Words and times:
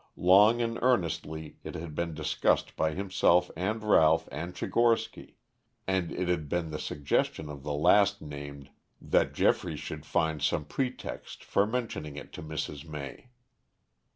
Long 0.17 0.63
and 0.63 0.79
earnestly 0.81 1.57
it 1.63 1.75
had 1.75 1.93
been 1.93 2.15
discussed 2.15 2.75
by 2.75 2.93
himself 2.95 3.51
and 3.55 3.83
Ralph 3.83 4.27
and 4.31 4.55
Tchigorsky, 4.55 5.35
and 5.85 6.11
it 6.11 6.27
had 6.27 6.49
been 6.49 6.71
the 6.71 6.79
suggestion 6.79 7.49
of 7.49 7.61
the 7.61 7.73
last 7.75 8.19
named 8.19 8.71
that 8.99 9.31
Geoffrey 9.35 9.75
should 9.77 10.03
find 10.07 10.41
some 10.41 10.65
pretext 10.65 11.43
for 11.43 11.67
mentioning 11.67 12.15
it 12.15 12.33
to 12.33 12.41
Mrs. 12.41 12.83
May. 12.83 13.29